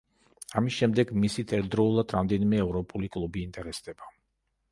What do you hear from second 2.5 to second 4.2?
ევროპული კლუბი ინტერესდება.